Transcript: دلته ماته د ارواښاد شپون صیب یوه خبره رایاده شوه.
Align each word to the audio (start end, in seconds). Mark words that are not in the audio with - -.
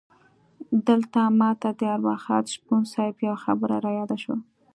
دلته 0.87 1.21
ماته 1.39 1.69
د 1.79 1.81
ارواښاد 1.95 2.45
شپون 2.53 2.81
صیب 2.93 3.15
یوه 3.27 3.37
خبره 3.45 3.75
رایاده 3.85 4.17
شوه. 4.23 4.37